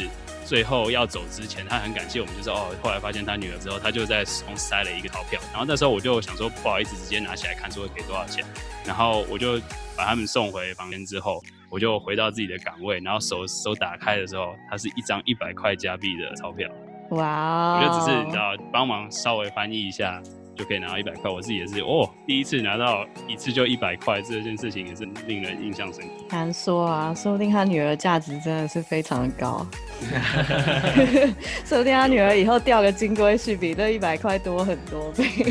[0.44, 8.44] 最后要走之前，他很感谢我们，就是哦，后来发现他女儿之后，他就在中塞了一个钞票，然后那时候我就想说不好意思，直接拿起来看说给多少钱，
[8.87, 9.59] 然后我就
[9.97, 16.70] 把他们送回房间之后，我就回到自己的岗位，然后手手打开的时候，它是一张一百块加币的钞票，
[17.11, 20.23] 哇，我就只是你知道帮忙稍微翻译一下。
[20.55, 26.11] 就可以拿到一百块，我自己也是哦，第一次拿到一次就一百块，这件事情也是令人印象深刻。
[26.31, 29.67] 难说啊，说不定他女儿价值真的是非常的高，
[31.64, 35.25] 说不定他女儿以后钓个金龟婿比那一百块多很多倍。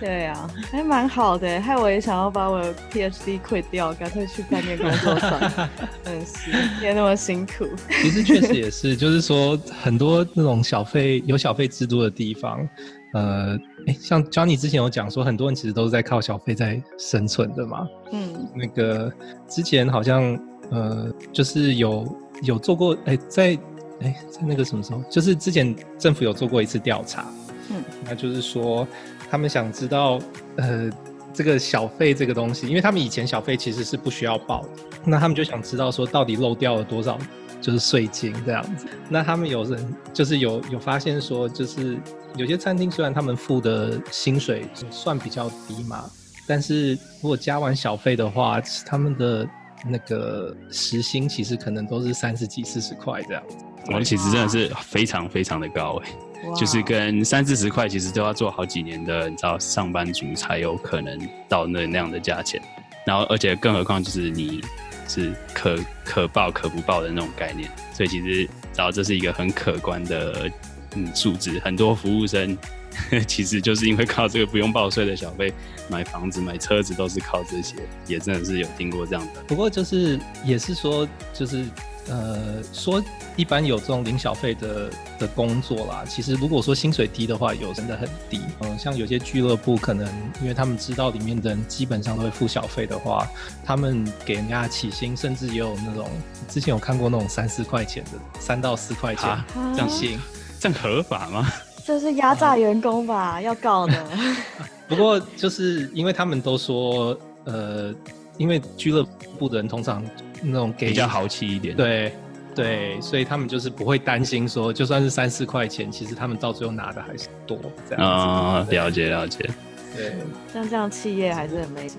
[0.00, 5.70] 对啊，还蛮好的，害我也想要把我的 PhD 退掉，干脆去饭店工作算了。
[6.04, 7.68] 嗯，是，别那么辛苦。
[8.02, 12.66] 其实确实也是，就是说很多那种小费有小费制度的地方，
[13.12, 17.86] 呃，哎，像 Johnny 之前有讲说，很多人其实都是在靠小费在生存的嘛。
[18.12, 19.12] 嗯，那个
[19.48, 20.34] 之前好像
[20.70, 23.58] 呃，就是有有做过，哎，在
[24.00, 27.26] 哎在那个什么时候，就是之前政府有做过一次调查，
[27.70, 28.86] 嗯，那就是说。
[29.32, 30.18] 他们想知道，
[30.56, 30.90] 呃，
[31.32, 34.68] 这个小费这个东西，因为他们以前小费其实是不需要报的，
[35.04, 37.16] 那他们就想知道说，到底漏掉了多少，
[37.60, 38.88] 就是税金这样子。
[39.08, 41.96] 那他们有人就是有有发现说，就是
[42.34, 46.10] 有些餐厅虽然他们付的薪水算比较低嘛，
[46.44, 49.48] 但是如果加完小费的话，他们的
[49.86, 53.56] 那个时薪其实可能都是三十几、四十块这样子。
[53.92, 56.10] 我其实真的是非常非常的高哎。
[56.56, 62.58] 就是跟三四十块，其实都要做好几年的，你知道，上班族才有可能到那那样的价钱。
[63.04, 64.62] 然后，而且更何况就是你
[65.06, 70.50] 是可可报可不报的那种概念，所以其实，知道这是一个很可观的
[70.96, 71.58] 嗯数字。
[71.58, 72.56] 很多服务生
[73.26, 75.52] 其实就是因为靠这个不用报税的小费
[75.88, 77.76] 买房子、买车子，都是靠这些。
[78.06, 79.42] 也真的是有听过这样的。
[79.46, 81.64] 不过就是也是说，就是。
[82.08, 83.00] 呃，说
[83.36, 88.40] 一般有这种领小费的的工作啦，其实如果说薪水低的话，有真的很低。
[88.60, 90.08] 嗯，像有些俱乐部可能
[90.40, 93.28] 因为他们知道里面的人基本上都会付小费的话，
[93.64, 96.08] 他们给人家起薪，甚至也有那种
[96.48, 100.18] 之前有看过那种三四块钱的，三到四块钱这样薪，
[100.58, 101.52] 这样合法吗？
[101.86, 103.40] 这是压榨员工吧？
[103.40, 104.06] 要告的。
[104.88, 107.94] 不过就是因为他们都说，呃，
[108.36, 109.04] 因为俱乐
[109.38, 110.04] 部的人通常。
[110.42, 112.14] 那种比较豪气一点，对
[112.54, 118.66] 对，所以他们就是不会担心说，就算是三四块钱，其实他们到最后拿的还是多这样啊。
[118.70, 119.50] 了解了解，
[119.94, 120.14] 对，
[120.50, 121.90] 像这样企业还是很没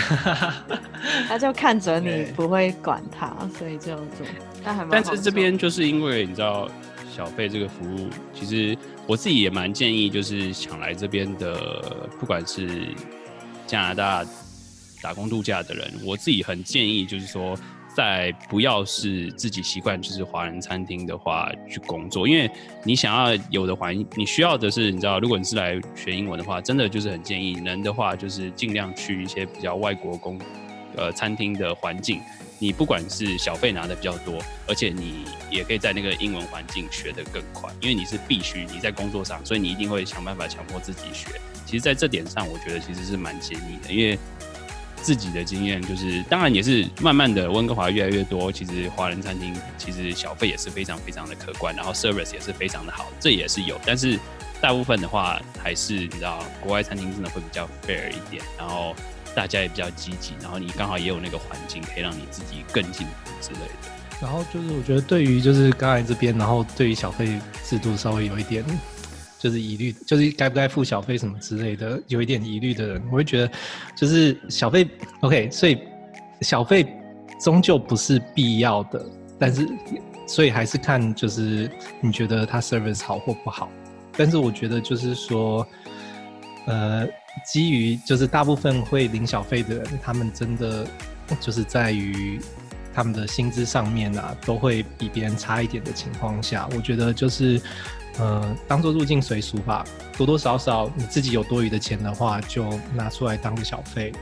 [1.28, 4.26] 他就看准你不会管他，所以就做。
[4.64, 6.66] 但还但是这边就是因为你知道
[7.14, 12.88] 小费这个服务，其实我自己也蛮建议，就是想来这边的，不管是
[13.66, 14.24] 加拿大。
[15.02, 17.56] 打工度假的人，我自己很建议，就是说，
[17.96, 22.50] 在不要是自己习惯就是华人餐厅的话去工作，因为
[22.84, 30.38] 你想要有的环，你需要的是，你知道，如果你是来学英文的话，真的就是很建议，能的话就是尽量去一些比较外国工，
[30.94, 32.20] 呃，餐厅的环境，
[32.60, 41.28] 你不管是小费拿的比较多，而且你也可以在那个英文环境学得更快，因为你是必须你在工作上，所以你一定会想办法强迫自己学。
[41.66, 44.16] 其实，在这点上，我觉得其实是蛮建议的，因为。
[45.02, 48.52] 自己的经验就是，当然也是慢慢的温哥华越来越多。
[48.52, 53.80] 其实华人餐厅其实小费也是非常非常的可观，然后 service 也是非常的好，这也是有。
[53.86, 54.20] 但是
[54.60, 58.94] 大部分的话，还是你知道，国外餐厅真的会比较 fair 一点，然后
[59.34, 64.20] 大家也比较积极，然后你刚好也有那个环境，可以让你自己更进步之类的。
[64.20, 68.64] 然后就是我觉得对于就是刚才这边，然后对于小费制度稍微有一点。
[69.38, 73.50] 就是疑虑， 就是该不该付小费什么之类的，有一点疑虑的人，我会觉得，
[73.96, 74.86] 就是小费
[75.22, 75.78] ，OK，所以
[76.42, 76.86] 小费
[77.42, 79.02] 终究不是必要的，
[79.38, 79.66] 但是
[80.26, 81.70] 所以还是看就是
[82.02, 83.70] 你觉得他 service 好或不好，
[84.12, 85.66] 但是我觉得就是说，
[86.66, 87.08] 呃，
[87.46, 90.86] 基于就是大部分会领小费的人，他们真的
[91.40, 92.40] 就是在于
[92.94, 97.60] 他们的薪资上面啊，都会比别人差一点的情况下，我觉得就是。
[98.18, 99.84] 呃，当做入境随俗吧，
[100.18, 104.12] 多多少少你自己有多余的钱的话，就拿出来当个小费，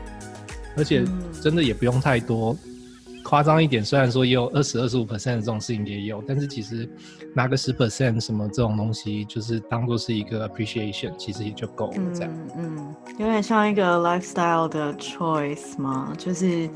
[0.76, 1.02] 而且
[1.42, 2.56] 真的也不用太多，
[3.28, 6.88] 夸张一点，虽然说也有二十二十五 percent 这种事情也有，但是其实
[7.34, 11.96] 拿个十 percent 什么这种东西，就是当做是一个 appreciation，其实也就够了。
[12.14, 16.10] 这样，嗯，有点像一个 lifestyle 的 choice 嘛？
[16.16, 16.70] 就是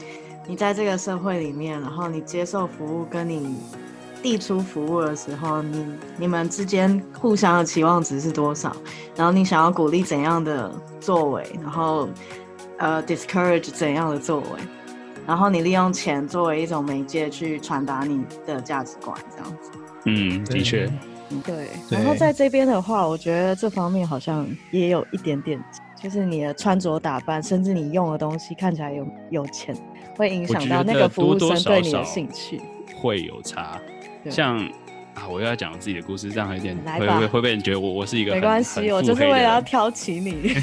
[0.47, 3.57] 你在这个社会里面，然后你接受服务，跟你
[4.23, 5.87] 递出服务的时候，你
[6.19, 8.77] 你们之间互相的期望值是多少？
[9.17, 11.51] 然后你想要鼓励怎样的作为？
[11.63, 12.11] 然后
[12.77, 14.47] 呃，discourage 怎样的作为？
[15.27, 19.71] 然后你利用钱作为一种媒介去传达你的价值观，这样子。
[20.07, 20.91] 嗯，的确。
[21.45, 21.69] 对。
[21.91, 25.63] 然后在这边的话，我觉得这方面好像也有一点点，
[26.01, 29.75] 就是你的穿着打扮，甚至你用的东西看起来有有钱，
[30.17, 32.61] 会影响到那个服务生对你的兴趣。
[33.01, 33.81] 会有差，
[34.29, 34.59] 像。
[35.15, 35.29] 啊！
[35.29, 40.55] 我又要讲自己的故事，这样有点会会会被人觉得我我是一个没关系，我就是为了要挑起你。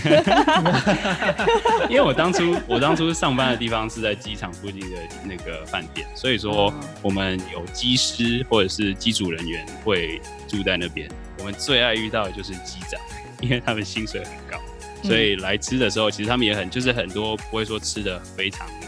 [1.90, 11.10] 因为我当初我当初上班的地方是在机场附近的那个饭店，所以说我们有机师或者是机组人员会住在那边。
[11.38, 13.00] 我们最爱遇到的就是机长，
[13.42, 14.60] 因为他们薪水很高，
[15.04, 18.79] 所以来吃的时候其实他们也很就是很多不会说吃的非常呃。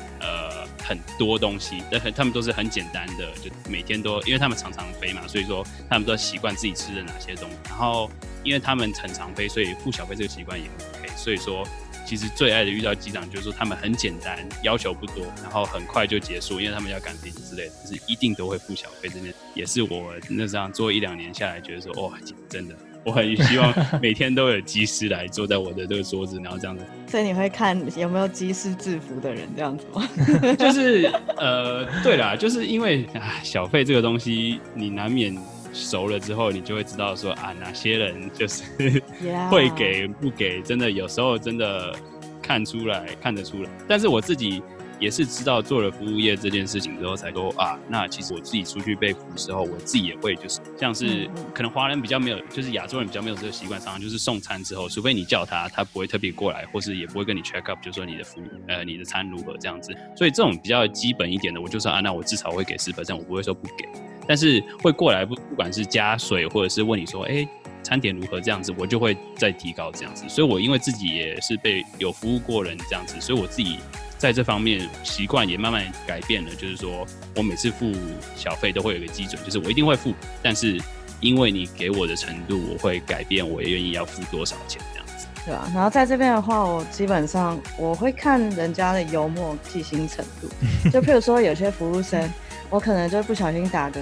[0.81, 7.55] 很多东西，但很他们都是很简单的，就每天都，因为他们常常飞嘛，所以说他们都习惯自己吃的哪些东西。
[7.65, 8.09] 然后，
[8.43, 11.09] 因为他们很常飞，所以付小费这个习惯也 OK。
[11.15, 11.67] 所以说，
[12.05, 19.07] 其实最爱的遇到机长就是说他们很简单，要求不多，然后很快就结束，因为他们要赶飞机之类的，就是一定都会付小费。
[19.09, 22.17] 这边也是我那这样做一两年下来，觉得说，哇，
[22.49, 22.75] 真的。
[23.03, 26.85] 我很希望每天都有机师来坐在我的这个桌子，然后这样子。
[27.07, 30.07] 所以你会看有没有机师制服的人这样子吗？
[30.57, 35.35] 就是呃，对啦，就是因为啊，小费这个东西，你难免
[35.73, 38.63] 熟了之后，你就会知道说啊，哪些人就是
[39.49, 41.95] 会给不给，真的有时候真的
[42.41, 43.69] 看出来看得出来。
[43.87, 44.61] 但是我自己。
[45.01, 59.91] 也是知道做了服务业这件事情之后，才说啊，那其实我自己出去被服务时候，我自己也会就是像是可能华人比较没有，就是亚洲人比较没有这个习惯，常常就是送餐之后，除非你叫他，他不会特别过来，或是也不会跟你 check up，就说你的服务呃你的餐如何这样子。
[60.15, 63.89] 所以这种比较基本一点的，我就说啊，那我至少会给十分，我不会说不给。
[64.27, 67.47] 但是会过来不不管是加水或者是问你说，哎，
[67.81, 70.29] 餐点如何这样子，我就会再提高这样子。
[70.29, 73.79] 所以我因为自己也是被有服务过人这样子，所以我自己。
[74.21, 77.91] 在这方面习惯也慢慢改变了，就是说我每次付
[78.35, 80.13] 小费都会有一个基准，就是我一定会付，
[80.43, 80.79] 但是
[81.21, 85.25] 因为你给我的程度，我会改变，我也愿意要付多少钱这样子。
[85.43, 85.67] 对啊？
[85.73, 90.47] 然后在这边的话，我基本上我会看人家的幽默细心程度，
[90.93, 92.31] 就譬如说有些服务生，
[92.69, 93.99] 我可能就不小心打个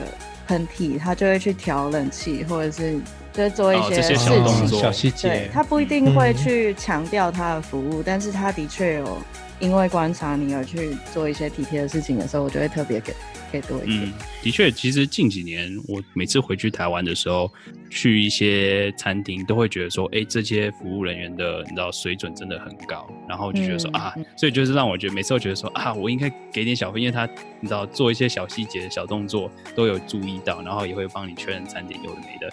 [0.48, 3.00] 喷嚏，他就会去调冷气，或者是
[3.32, 9.18] 就是做一些事情小细节，对他不一定会去强调他的服务，但是他的确有。
[9.60, 13.14] 因为观察你而去做一些体贴的事情的时候，我就会特别给
[13.52, 14.04] 给多一点。
[14.06, 17.52] 嗯，的确，其实近几年我每次回去台湾的时候，
[17.90, 27.28] 去一些餐厅都会觉得说，哎，这些服务人员的你知道水准真的很高，然后就觉得说啊，所以就是让我觉得每次都觉得说啊，我应该给点小费，因为他
[27.60, 32.50] 你知道做一些小细节、小动作都有注意到，然后也会帮你确认餐点有的没的。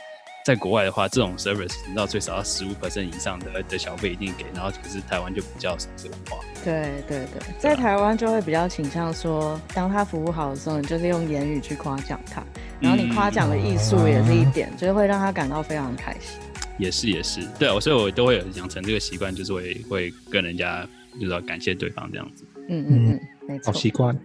[0.46, 6.38] 在国外的话，这种 service 你知道最少要十五 percent 以上的的小费一定给，然后可是台湾就比较少这个文化。
[6.62, 12.44] 对对对，在台湾就会比较倾向说，当他服务好的时候，你就是用言语去夸奖他，
[12.78, 16.38] 然后你夸奖的艺术也是一点，就是会让他感到非常开心。
[16.78, 22.44] 也是也是，对，所以我都会有养成这个习惯，就是会会跟人家就是要感谢对方这样子。
[22.68, 24.16] 嗯嗯嗯，没错，好习惯，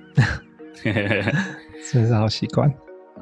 [1.92, 2.72] 真是好习惯。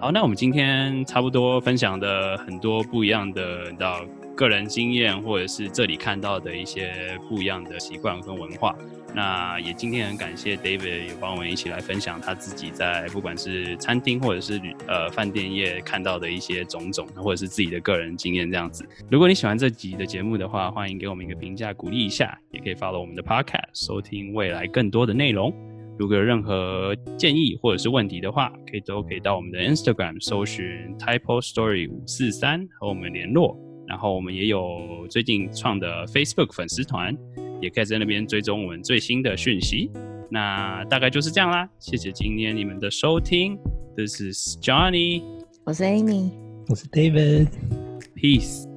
[0.01, 3.99] 好，那我们今天差不多分享的很多不一样的到
[4.33, 8.73] 个人经验，或者是这里看到的一些不一样的习惯跟文化。
[9.13, 18.87] 那也今天很感谢 David 有帮我们一起来分享他自己在不管是餐厅或者是旅呃饭店业看到的一些种种，或者是自己的个人经验这样子。
[19.11, 25.53] 如果你喜欢这集的节目的话，欢迎给我们一个评价鼓励一下，也可以 follow 我们的 Podcast 收听未来更多的内容。
[25.99, 30.65] 如果有任何建议或者是问题的话，可以都可以到我们的 Instagram 搜寻
[30.97, 33.59] Typo Story 五四三和我们联络。
[33.85, 37.13] 然后我们也有最近创的 Facebook 粉丝团，
[37.61, 39.91] 也可以在那边追踪我们最新的讯息。
[40.31, 43.57] 那大概就是这样啦，谢谢今天你们的收听。
[43.97, 45.21] This is Johnny，
[45.65, 46.31] 我是 Amy，
[46.69, 48.68] 我是 David，Peace。